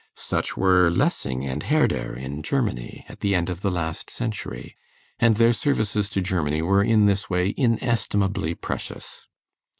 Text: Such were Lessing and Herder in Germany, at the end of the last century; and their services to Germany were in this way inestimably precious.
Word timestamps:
Such 0.15 0.57
were 0.57 0.89
Lessing 0.89 1.45
and 1.45 1.61
Herder 1.61 2.15
in 2.15 2.41
Germany, 2.41 3.05
at 3.07 3.19
the 3.19 3.35
end 3.35 3.51
of 3.51 3.61
the 3.61 3.69
last 3.69 4.09
century; 4.09 4.75
and 5.19 5.35
their 5.35 5.53
services 5.53 6.09
to 6.09 6.21
Germany 6.21 6.63
were 6.63 6.83
in 6.83 7.05
this 7.05 7.29
way 7.29 7.53
inestimably 7.55 8.55
precious. 8.55 9.27